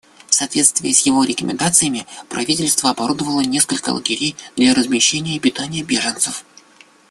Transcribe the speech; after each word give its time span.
В 0.25 0.33
соответствии 0.33 0.91
с 0.93 1.05
его 1.05 1.23
рекомендациями 1.23 2.07
правительство 2.27 2.89
оборудовало 2.89 3.41
несколько 3.41 3.91
лагерей 3.91 4.35
для 4.55 4.73
размещения 4.73 5.35
и 5.35 5.39
питания 5.39 5.83
беженцев. 5.83 6.43